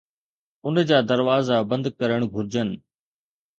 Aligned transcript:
ان 0.65 0.75
جا 0.89 0.97
دروازا 1.11 1.57
بند 1.69 1.85
ڪرڻ 1.99 2.19
گھرجن 2.33 2.69